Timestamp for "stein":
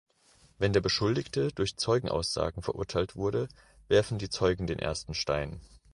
5.13-5.61